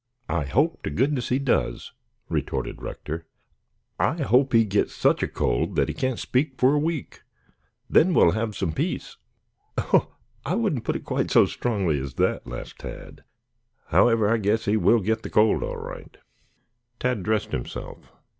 "I 0.29 0.45
hope 0.45 0.81
to 0.81 0.89
goodness 0.89 1.29
he 1.29 1.37
does," 1.37 1.91
retorted 2.27 2.81
Rector. 2.81 3.27
"I 3.99 4.23
hope 4.23 4.51
he 4.51 4.65
gets 4.65 4.95
such 4.95 5.21
a 5.21 5.27
cold 5.27 5.75
that 5.75 5.89
he 5.89 5.93
can't 5.93 6.17
speak 6.17 6.55
for 6.57 6.73
a 6.73 6.79
week. 6.79 7.21
Then 7.87 8.15
we'll 8.15 8.31
have 8.31 8.55
some 8.55 8.71
peace." 8.73 9.17
"Oh, 9.77 10.15
I 10.43 10.55
wouldn't 10.55 10.85
put 10.85 10.95
it 10.95 11.03
quite 11.05 11.29
so 11.29 11.45
strongly 11.45 11.99
as 11.99 12.15
that," 12.15 12.47
laughed 12.47 12.79
Tad. 12.79 13.23
"However, 13.89 14.27
I 14.27 14.37
guess 14.37 14.65
he 14.65 14.75
will 14.75 15.01
get 15.01 15.21
the 15.21 15.29
cold 15.29 15.61
all 15.61 15.77
right." 15.77 16.17
Tad 16.99 17.21
dressed 17.21 17.51
himself. 17.51 18.11